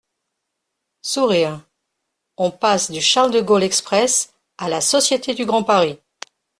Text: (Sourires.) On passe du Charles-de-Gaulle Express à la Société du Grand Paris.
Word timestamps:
(Sourires.) 1.05 1.61
On 2.35 2.49
passe 2.49 2.89
du 2.89 3.01
Charles-de-Gaulle 3.01 3.61
Express 3.61 4.33
à 4.57 4.67
la 4.67 4.81
Société 4.81 5.35
du 5.35 5.45
Grand 5.45 5.61
Paris. 5.63 5.99